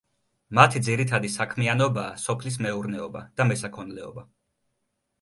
[0.59, 4.29] მათი ძირითადი საქმიანობაა სოფლის მეურნეობა და მესაქონლეობა.